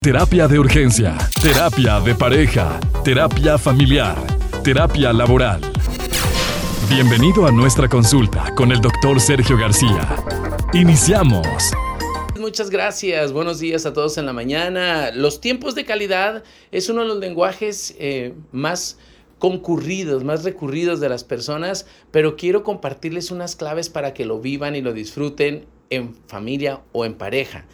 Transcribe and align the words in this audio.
Terapia 0.00 0.46
de 0.46 0.60
urgencia, 0.60 1.18
terapia 1.42 1.98
de 1.98 2.14
pareja, 2.14 2.78
terapia 3.02 3.58
familiar, 3.58 4.16
terapia 4.62 5.12
laboral. 5.12 5.60
Bienvenido 6.88 7.46
a 7.46 7.50
nuestra 7.50 7.88
consulta 7.88 8.54
con 8.54 8.70
el 8.70 8.80
doctor 8.80 9.18
Sergio 9.18 9.58
García. 9.58 10.14
Iniciamos. 10.72 11.48
Muchas 12.38 12.70
gracias, 12.70 13.32
buenos 13.32 13.58
días 13.58 13.86
a 13.86 13.92
todos 13.92 14.16
en 14.18 14.26
la 14.26 14.32
mañana. 14.32 15.10
Los 15.10 15.40
tiempos 15.40 15.74
de 15.74 15.84
calidad 15.84 16.44
es 16.70 16.88
uno 16.88 17.00
de 17.00 17.08
los 17.08 17.18
lenguajes 17.18 17.96
eh, 17.98 18.34
más 18.52 19.00
concurridos, 19.40 20.22
más 20.22 20.44
recurridos 20.44 21.00
de 21.00 21.08
las 21.08 21.24
personas, 21.24 21.86
pero 22.12 22.36
quiero 22.36 22.62
compartirles 22.62 23.32
unas 23.32 23.56
claves 23.56 23.88
para 23.88 24.14
que 24.14 24.24
lo 24.24 24.38
vivan 24.38 24.76
y 24.76 24.80
lo 24.80 24.92
disfruten 24.92 25.66
en 25.90 26.14
familia 26.28 26.82
o 26.92 27.04
en 27.04 27.14
pareja. 27.14 27.64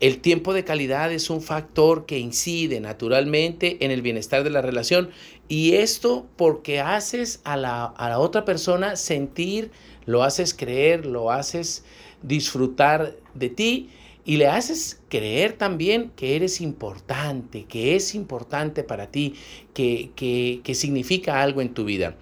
El 0.00 0.20
tiempo 0.22 0.54
de 0.54 0.64
calidad 0.64 1.12
es 1.12 1.28
un 1.28 1.42
factor 1.42 2.06
que 2.06 2.18
incide 2.18 2.80
naturalmente 2.80 3.84
en 3.84 3.90
el 3.90 4.00
bienestar 4.00 4.42
de 4.44 4.48
la 4.48 4.62
relación 4.62 5.10
y 5.46 5.74
esto 5.74 6.26
porque 6.36 6.80
haces 6.80 7.42
a 7.44 7.58
la, 7.58 8.18
otra 8.18 8.46
persona 8.46 8.96
sentir, 8.96 9.70
lo 10.06 10.22
haces 10.22 10.54
creer, 10.54 11.04
lo 11.04 11.30
haces 11.30 11.84
disfrutar 12.22 13.14
de 13.34 13.50
ti 13.50 13.90
y 14.24 14.38
le 14.38 14.46
haces 14.46 15.02
creer 15.10 15.52
también 15.52 16.12
que 16.16 16.34
eres 16.34 16.62
importante, 16.62 17.64
que 17.64 17.94
es 17.94 18.14
importante 18.14 18.82
para 18.82 19.10
ti, 19.10 19.34
que, 19.74 20.12
que, 20.16 20.62
que 20.64 20.74
significa 20.74 21.42
algo 21.42 21.60
en 21.60 21.74
tu 21.74 21.84
vida. 21.84 22.16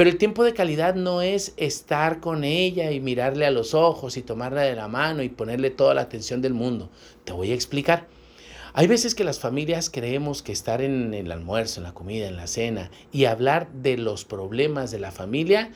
Pero 0.00 0.08
el 0.08 0.16
tiempo 0.16 0.44
de 0.44 0.54
calidad 0.54 0.94
no 0.94 1.20
es 1.20 1.52
estar 1.58 2.20
con 2.20 2.42
ella 2.42 2.90
y 2.90 3.00
mirarle 3.00 3.44
a 3.44 3.50
los 3.50 3.74
ojos 3.74 4.16
y 4.16 4.22
tomarla 4.22 4.62
de 4.62 4.74
la 4.74 4.88
mano 4.88 5.22
y 5.22 5.28
ponerle 5.28 5.68
toda 5.68 5.92
la 5.92 6.00
atención 6.00 6.40
del 6.40 6.54
mundo. 6.54 6.88
Te 7.24 7.34
voy 7.34 7.50
a 7.50 7.54
explicar. 7.54 8.08
Hay 8.72 8.86
veces 8.86 9.14
que 9.14 9.24
las 9.24 9.40
familias 9.40 9.90
creemos 9.90 10.40
que 10.40 10.52
estar 10.52 10.80
en 10.80 11.12
el 11.12 11.30
almuerzo, 11.30 11.80
en 11.80 11.84
la 11.84 11.92
comida, 11.92 12.28
en 12.28 12.38
la 12.38 12.46
cena 12.46 12.90
y 13.12 13.26
hablar 13.26 13.70
de 13.74 13.98
los 13.98 14.24
problemas 14.24 14.90
de 14.90 15.00
la 15.00 15.10
familia 15.10 15.70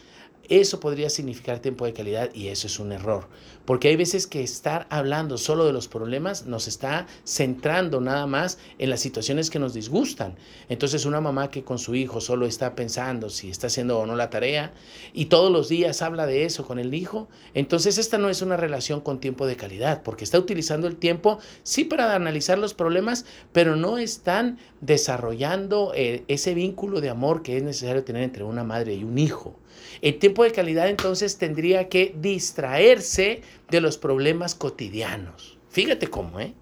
eso 0.49 0.81
podría 0.81 1.11
significar 1.11 1.61
tiempo 1.61 1.85
de 1.85 1.93
calidad 1.93 2.31
y 2.35 2.49
eso 2.49 2.67
es 2.67 2.79
un 2.79 2.93
error, 2.93 3.29
porque 3.65 3.89
hay 3.89 3.97
veces 3.97 4.27
que 4.27 4.43
estar 4.43 4.87
hablando 4.91 5.39
solo 5.39 5.65
de 5.65 5.73
los 5.73 5.89
problemas 5.89 6.47
nos 6.47 6.69
está 6.69 7.07
centrando 7.25 8.01
nada 8.01 8.27
más 8.27 8.59
en 8.79 8.91
las 8.91 9.01
situaciones 9.01 9.51
que 9.51 9.59
nos 9.59 9.75
disgustan. 9.75 10.37
Entonces 10.69 11.05
una 11.07 11.21
mamá 11.21 11.51
que 11.51 11.65
con 11.65 11.79
su 11.79 11.95
hijo 11.95 12.21
solo 12.21 12.47
está 12.47 12.75
pensando 12.75 13.31
si 13.31 13.51
está 13.51 13.69
haciendo 13.69 13.99
o 13.99 14.07
no 14.07 14.17
la 14.17 14.31
tarea 14.31 14.73
y 15.13 15.27
todos 15.27 15.51
los 15.51 15.69
días 15.69 16.03
habla 16.03 16.27
de 16.27 16.45
eso 16.45 16.67
con 16.67 16.79
el 16.79 16.95
hijo, 16.95 17.29
entonces 17.55 17.99
esta 17.99 18.19
no 18.19 18.29
es 18.29 18.43
una 18.43 18.57
relación 18.57 19.01
con 19.01 19.21
tiempo 19.21 19.47
de 19.47 19.57
calidad, 19.57 20.03
porque 20.03 20.25
está 20.25 20.39
utilizando 20.39 20.87
el 20.87 20.97
tiempo 20.97 21.39
sí 21.63 21.85
para 21.85 22.15
analizar 22.15 22.59
los 22.59 22.75
problemas, 22.75 23.25
pero 23.53 23.77
no 23.77 23.99
están 23.99 24.59
desarrollando 24.81 25.93
eh, 25.95 26.25
ese 26.29 26.55
vínculo 26.55 27.01
de 27.01 27.11
amor 27.11 27.43
que 27.43 27.57
es 27.57 27.63
necesario 27.63 28.05
tener 28.05 28.23
entre 28.23 28.45
una 28.45 28.65
madre 28.65 28.95
y 28.95 29.05
un 29.05 29.19
hijo. 29.19 29.57
El 30.03 30.19
tiempo 30.19 30.45
de 30.45 30.53
calidad 30.53 30.89
entonces 30.89 31.39
tendría 31.39 31.89
que 31.89 32.15
distraerse 32.17 33.43
de 33.71 33.81
los 33.81 33.99
problemas 33.99 34.55
cotidianos. 34.55 35.59
Fíjate 35.71 36.09
cómo, 36.09 36.41
¿eh? 36.41 36.55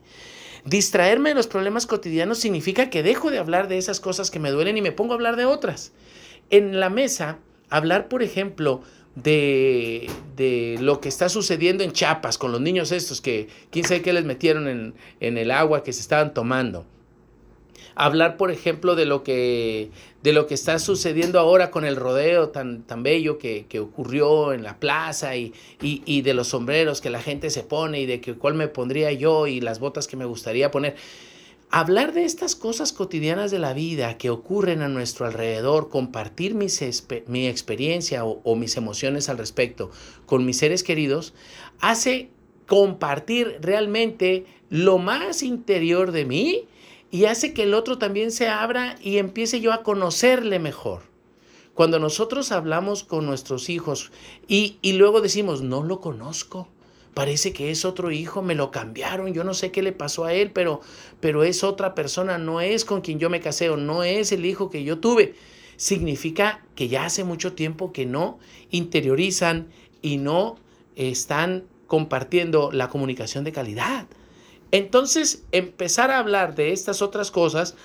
Distraerme 0.65 1.31
de 1.31 1.35
los 1.35 1.49
problemas 1.49 1.87
cotidianos 1.87 2.39
significa 2.39 2.89
que 2.89 3.03
dejo 3.03 3.31
de 3.31 3.39
hablar 3.39 3.67
de 3.69 3.79
esas 3.79 3.99
cosas 3.99 4.31
que 4.31 4.39
me 4.39 4.51
duelen 4.51 4.77
y 4.77 4.83
me 4.83 4.93
pongo 4.93 5.13
a 5.13 5.17
hablar 5.17 5.37
de 5.37 5.45
otras. 5.45 5.93
En 6.51 6.79
la 6.79 6.89
mesa, 6.89 7.39
hablar, 7.69 8.09
por 8.09 8.23
ejemplo, 8.23 8.83
de, 9.17 10.09
de, 10.37 10.77
lo 10.81 11.01
que 11.01 11.09
está 11.09 11.29
sucediendo 11.29 11.83
en 11.83 11.93
Chiapas 11.93 12.39
con 12.39 12.53
los 12.53 12.61
niños 12.61 12.93
estos 12.93 13.21
que 13.21 13.49
quién 13.71 13.85
sabe 13.85 14.03
qué 14.03 14.13
les 14.13 14.25
metieron 14.25 14.69
en, 14.69 14.95
en 15.21 15.37
el 15.37 15.51
agua 15.51 15.83
que 15.83 15.93
se 15.93 16.01
estaban 16.01 16.33
tomando 16.33 16.87
hablar, 17.95 18.37
por 18.37 18.51
ejemplo, 18.51 18.95
de 18.95 19.07
lo 19.07 19.23
que, 19.23 19.91
de 20.23 20.33
lo 20.33 20.47
que 20.47 20.55
está 20.55 20.79
sucediendo 20.79 21.39
ahora 21.39 21.71
con 21.71 21.85
el 21.85 21.97
rodeo 21.97 22.51
tan, 22.51 22.83
tan 22.83 23.03
bello 23.03 23.39
que, 23.39 23.67
ocurrió 23.81 24.53
en 24.53 24.63
la 24.63 24.79
plaza 24.79 25.37
y, 25.37 25.53
y, 25.81 26.23
de 26.23 26.35
los 26.35 26.49
sombreros 26.49 27.01
que 27.01 27.11
la 27.11 27.21
gente 27.21 27.51
se 27.51 27.63
pone 27.63 28.01
y 28.01 28.07
de 28.07 28.21
que 28.21 28.35
cuál 28.35 28.55
me 28.55 28.69
pondría 28.69 29.13
yo 29.13 29.47
y 29.47 29.61
las 29.61 29.81
botas 29.81 30.07
que 30.07 30.17
me 30.17 30.25
gustaría 30.25 30.71
poner. 30.71 30.97
Hablar 31.71 32.13
de 32.13 32.25
estas 32.25 32.55
cosas 32.55 32.93
cotidianas 32.93 33.51
de 33.51 33.59
la 33.59 33.73
vida 33.73 34.19
que 34.19 34.29
ocurren 34.29 34.83
a 34.83 34.89
nuestro 34.89 35.25
alrededor, 35.25 35.89
compartir 35.89 36.55
mis 36.55 36.83
mi 37.29 37.49
experiencia 37.49 38.27
o, 38.27 38.43
o 38.45 38.57
mis 38.57 38.77
emociones 38.77 39.31
al 39.31 39.39
respecto 39.39 39.91
con 40.27 40.45
mis 40.45 40.59
seres 40.59 40.83
queridos, 40.83 41.33
hace 41.81 42.29
compartir 42.67 43.59
realmente 43.61 44.45
lo 44.69 44.99
más 44.99 45.43
interior 45.43 46.13
de 46.13 46.25
mí 46.25 46.69
y 47.13 47.27
hace 47.27 47.53
que 47.53 47.65
el 47.65 47.75
otro 47.75 47.99
también 47.99 48.33
se 48.33 48.49
abra 48.49 48.97
y 49.03 49.19
empiece 49.19 49.61
yo 49.61 49.75
a 49.75 49.83
conocerle 49.83 50.59
mejor. 50.59 51.03
Cuando 51.75 51.99
nosotros 51.99 52.53
hablamos 52.53 53.05
con 53.05 53.27
nuestros 53.27 53.69
hijos 53.69 54.11
y, 54.49 54.79
luego 54.83 55.21
decimos, 55.21 55.61
no 55.61 55.83
lo 55.83 56.01
conozco, 56.01 56.69
parece 57.13 57.53
que 57.53 57.71
es 57.71 57.85
otro 57.85 58.11
hijo, 58.11 58.41
me 58.41 58.55
lo 58.55 58.71
cambiaron, 58.71 59.35
yo 59.35 59.45
no 59.45 59.53
sé 59.53 59.71
qué 59.71 59.83
le 59.83 59.93
pasó 59.93 60.25
a 60.25 60.33
él, 60.33 60.53
pero, 60.53 60.81
pero 61.21 61.45
es 61.45 61.65
otra 61.65 61.95
persona, 61.95 62.39
no 62.39 62.63
es 62.63 62.87
con 62.87 63.03
quien 63.03 63.19
yo 63.19 63.29
me 63.29 63.41
casé 63.41 63.69
no 63.69 64.05
es 64.05 64.33
el 64.33 64.47
hijo 64.47 64.71
que 64.71 64.83
yo 64.83 64.99
tuve. 64.99 65.35
Significa 65.77 66.65
que 66.75 66.89
ya 66.89 67.05
hace 67.05 67.25
mucho 67.25 67.53
tiempo 67.53 67.93
que 67.93 68.07
no 68.07 68.39
interiorizan 68.71 69.69
y 70.01 70.17
no 70.17 70.57
están 70.97 71.65
compartiendo 71.87 72.73
la 72.73 72.89
comunicación 72.89 73.45
de 73.45 73.53
calidad. 73.53 74.07
Entonces, 74.73 75.45
empezar 75.53 76.11
a 76.11 76.19
hablar 76.19 76.55
de 76.55 76.73
estas 76.73 77.03
otras 77.03 77.31
cosas 77.31 77.77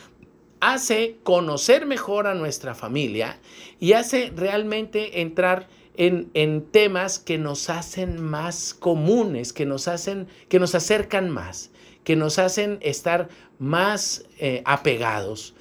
hace 0.60 1.18
conocer 1.24 1.86
mejor 1.86 2.26
a 2.26 2.34
nuestra 2.34 2.74
familia 2.74 3.40
y 3.80 3.94
hace 3.94 4.32
realmente 4.36 5.22
entrar 5.22 5.68
en, 5.98 6.62
temas 6.72 7.20
que 7.20 7.38
nos 7.38 7.70
hacen 7.70 8.22
más 8.22 8.74
comunes, 8.74 9.52
que 9.52 9.66
nos 9.66 9.88
hacen, 9.88 10.28
que 10.48 10.60
nos 10.60 10.76
acercan 10.76 11.30
más, 11.30 11.72
que 12.04 12.16
nos 12.16 12.40
hacen 12.40 12.78
estar 12.82 13.30
más 13.60 14.26
eh, 14.40 14.62
apegados. 14.66 15.56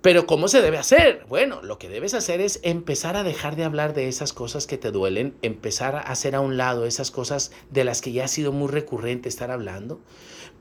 Pero 0.00 0.26
¿cómo 0.26 0.46
se 0.46 0.62
debe 0.62 0.78
hacer? 0.78 1.24
Bueno, 1.28 1.60
lo 1.62 1.78
que 1.78 1.88
debes 1.88 2.14
hacer 2.14 2.40
es 2.40 2.60
empezar 2.62 3.16
a 3.16 3.24
dejar 3.24 3.56
de 3.56 3.64
hablar 3.64 3.94
de 3.94 4.08
esas 4.08 4.32
cosas 4.32 4.66
que 4.66 4.78
te 4.78 4.92
duelen, 4.92 5.34
empezar 5.42 5.96
a 5.96 6.00
hacer 6.00 6.36
a 6.36 6.40
un 6.40 6.56
lado 6.56 6.86
esas 6.86 7.10
cosas 7.10 7.50
de 7.70 7.84
las 7.84 8.00
que 8.00 8.12
ya 8.12 8.24
ha 8.24 8.28
sido 8.28 8.52
muy 8.52 8.68
recurrente 8.68 9.28
estar 9.28 9.50
hablando, 9.50 10.00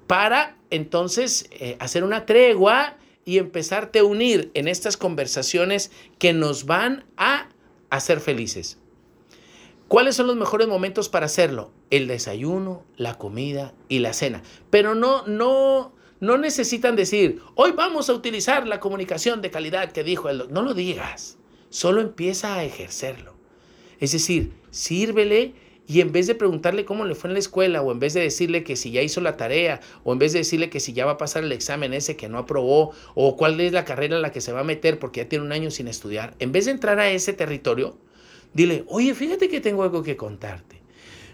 para 0.08 0.58
entonces 0.72 1.48
eh, 1.52 1.78
hacer 1.80 2.04
una 2.04 2.26
tregua 2.26 2.98
y 3.26 3.38
empezarte 3.38 4.00
a 4.00 4.06
unir 4.06 4.50
en 4.54 4.68
estas 4.68 4.98
conversaciones 4.98 5.92
que 6.18 6.34
nos 6.34 6.66
van 6.66 7.06
a 7.18 7.50
hacer 7.90 8.22
felices. 8.22 8.80
¿Cuáles 9.88 10.16
son 10.16 10.28
los 10.28 10.36
mejores 10.36 10.68
momentos 10.68 11.10
para 11.10 11.28
hacerlo? 11.28 11.72
El 11.90 12.08
desayuno, 12.08 12.84
la 12.98 13.18
comida 13.18 13.74
y 13.88 14.00
la 14.00 14.14
cena. 14.14 14.44
Pero 14.70 14.96
no, 14.96 15.26
no, 15.28 15.94
no 16.20 16.38
necesitan 16.38 16.96
decir, 16.96 17.42
hoy 17.56 17.74
vamos 17.74 18.10
a 18.10 18.14
utilizar 18.14 18.68
la 18.68 18.80
comunicación 18.80 19.42
de 19.42 19.52
calidad 19.52 19.92
que 19.92 20.04
dijo 20.04 20.30
el 20.30 20.52
No 20.52 20.64
lo 20.64 20.74
digas, 20.74 21.38
solo 21.70 22.02
empieza 22.02 22.56
a 22.56 22.64
ejercerlo. 22.64 23.36
Es 24.00 24.12
decir, 24.12 24.54
sírvele 24.72 25.54
y 25.88 26.02
en 26.02 26.12
vez 26.12 26.28
de 26.28 26.36
preguntarle 26.36 26.86
cómo 26.86 27.06
le 27.06 27.16
fue 27.16 27.30
en 27.30 27.34
la 27.34 27.40
escuela, 27.40 27.82
o 27.82 27.92
en 27.92 28.00
vez 28.00 28.14
de 28.14 28.22
decirle 28.22 28.64
que 28.64 28.76
si 28.76 28.92
ya 28.92 29.02
hizo 29.02 29.22
la 29.22 29.38
tarea, 29.38 29.80
o 30.04 30.12
en 30.12 30.20
vez 30.20 30.34
de 30.34 30.40
decirle 30.40 30.70
que 30.70 30.82
si 30.82 30.92
ya 30.92 31.06
va 31.06 31.14
a 31.14 31.18
pasar 31.18 31.44
el 31.44 31.52
examen 31.54 31.94
ese 31.94 32.18
que 32.18 32.28
no 32.28 32.40
aprobó, 32.40 32.92
o 33.16 33.38
cuál 33.38 33.60
es 33.62 33.72
la 33.72 33.86
carrera 33.86 34.18
a 34.18 34.20
la 34.20 34.32
que 34.32 34.42
se 34.42 34.52
va 34.52 34.62
a 34.62 34.66
meter 34.66 35.00
porque 35.00 35.22
ya 35.22 35.30
tiene 35.30 35.46
un 35.46 35.54
año 35.54 35.72
sin 35.72 35.88
estudiar, 35.88 36.36
en 36.40 36.52
vez 36.52 36.66
de 36.66 36.72
entrar 36.72 37.00
a 37.00 37.10
ese 37.10 37.32
territorio, 37.32 37.98
dile, 38.54 38.84
oye, 38.88 39.14
fíjate 39.14 39.48
que 39.48 39.62
tengo 39.62 39.84
algo 39.84 40.04
que 40.04 40.18
contarte. 40.18 40.77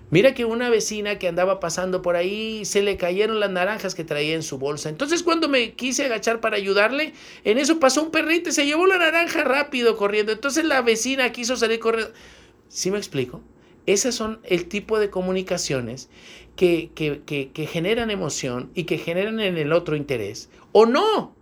Mira 0.09 0.33
que 0.33 0.45
una 0.45 0.69
vecina 0.69 1.17
que 1.17 1.27
andaba 1.27 1.59
pasando 1.59 2.01
por 2.01 2.15
ahí 2.15 2.65
se 2.65 2.83
le 2.83 2.97
cayeron 2.97 3.39
las 3.39 3.49
naranjas 3.49 3.95
que 3.95 4.03
traía 4.03 4.35
en 4.35 4.43
su 4.43 4.59
bolsa. 4.59 4.89
Entonces 4.89 5.23
cuando 5.23 5.49
me 5.49 5.73
quise 5.73 6.05
agachar 6.05 6.39
para 6.39 6.55
ayudarle, 6.55 7.13
en 7.43 7.57
eso 7.57 7.79
pasó 7.79 8.03
un 8.03 8.11
perrito 8.11 8.49
y 8.49 8.53
se 8.53 8.65
llevó 8.65 8.85
la 8.85 8.99
naranja 8.99 9.43
rápido 9.43 9.97
corriendo. 9.97 10.31
Entonces 10.31 10.65
la 10.65 10.81
vecina 10.81 11.31
quiso 11.31 11.57
salir 11.57 11.79
corriendo. 11.79 12.13
¿Sí 12.67 12.91
me 12.91 12.97
explico? 12.97 13.41
Esas 13.85 14.15
son 14.15 14.39
el 14.43 14.67
tipo 14.67 14.99
de 14.99 15.09
comunicaciones 15.09 16.09
que, 16.55 16.91
que, 16.95 17.67
generan 17.67 18.11
emoción 18.11 18.69
y 18.75 18.83
que 18.83 18.97
generan 18.97 19.39
en 19.39 19.57
el 19.57 19.73
otro 19.73 19.95
interés. 19.95 20.49
O 20.71 20.85
no, 20.85 21.35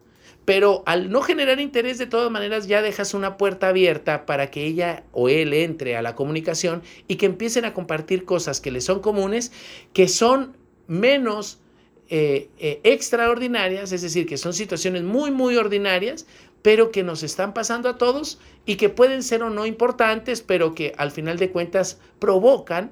pero 0.45 0.83
al 0.85 1.11
no 1.11 1.21
generar 1.21 1.59
interés, 1.59 1.97
de 1.97 2.07
todas 2.07 2.31
maneras, 2.31 2.67
ya 2.67 2.81
dejas 2.81 3.13
una 3.13 3.37
puerta 3.37 3.69
abierta 3.69 4.25
para 4.25 4.49
que 4.49 4.65
ella 4.65 5.03
o 5.11 5.29
él 5.29 5.53
entre 5.53 5.95
a 5.95 6.01
la 6.01 6.15
comunicación 6.15 6.81
y 7.07 7.15
que 7.15 7.27
empiecen 7.27 7.65
a 7.65 7.73
compartir 7.73 8.25
cosas 8.25 8.59
que 8.59 8.71
les 8.71 8.85
son 8.85 9.01
comunes, 9.01 9.51
que 9.93 10.07
son 10.07 10.57
menos 10.87 11.59
eh, 12.09 12.49
eh, 12.59 12.81
extraordinarias, 12.83 13.91
es 13.91 14.01
decir, 14.01 14.25
que 14.25 14.37
son 14.37 14.53
situaciones 14.53 15.03
muy, 15.03 15.31
muy 15.31 15.55
ordinarias, 15.55 16.25
pero 16.61 16.91
que 16.91 17.03
nos 17.03 17.23
están 17.23 17.53
pasando 17.53 17.87
a 17.87 17.97
todos 17.97 18.39
y 18.65 18.75
que 18.75 18.89
pueden 18.89 19.23
ser 19.23 19.43
o 19.43 19.49
no 19.49 19.65
importantes, 19.65 20.41
pero 20.41 20.75
que 20.75 20.93
al 20.97 21.11
final 21.11 21.37
de 21.37 21.51
cuentas 21.51 21.99
provocan 22.19 22.91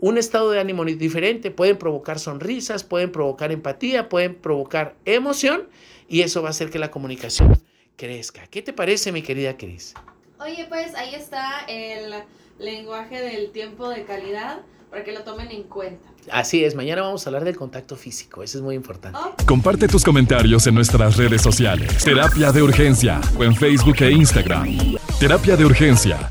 un 0.00 0.18
estado 0.18 0.50
de 0.50 0.60
ánimo 0.60 0.84
diferente, 0.84 1.50
pueden 1.50 1.78
provocar 1.78 2.18
sonrisas, 2.18 2.84
pueden 2.84 3.12
provocar 3.12 3.52
empatía, 3.52 4.08
pueden 4.08 4.34
provocar 4.34 4.94
emoción 5.04 5.68
y 6.08 6.22
eso 6.22 6.42
va 6.42 6.48
a 6.48 6.50
hacer 6.50 6.70
que 6.70 6.78
la 6.78 6.90
comunicación 6.90 7.58
crezca. 7.96 8.46
¿Qué 8.46 8.62
te 8.62 8.72
parece, 8.72 9.12
mi 9.12 9.22
querida 9.22 9.56
Cris? 9.56 9.94
Oye, 10.38 10.66
pues 10.68 10.94
ahí 10.94 11.14
está 11.14 11.64
el 11.68 12.14
lenguaje 12.58 13.20
del 13.20 13.50
tiempo 13.50 13.88
de 13.88 14.04
calidad 14.04 14.60
para 14.90 15.02
que 15.02 15.12
lo 15.12 15.22
tomen 15.22 15.50
en 15.50 15.64
cuenta. 15.64 16.08
Así 16.30 16.64
es, 16.64 16.74
mañana 16.74 17.02
vamos 17.02 17.26
a 17.26 17.30
hablar 17.30 17.44
del 17.44 17.56
contacto 17.56 17.96
físico, 17.96 18.42
eso 18.42 18.58
es 18.58 18.62
muy 18.62 18.74
importante. 18.74 19.18
Oh. 19.20 19.34
Comparte 19.46 19.88
tus 19.88 20.04
comentarios 20.04 20.66
en 20.66 20.74
nuestras 20.74 21.16
redes 21.16 21.42
sociales, 21.42 22.04
Terapia 22.04 22.52
de 22.52 22.62
Urgencia 22.62 23.20
o 23.38 23.44
en 23.44 23.54
Facebook 23.54 23.96
e 24.00 24.10
Instagram. 24.10 24.96
Terapia 25.18 25.56
de 25.56 25.64
Urgencia 25.64 26.30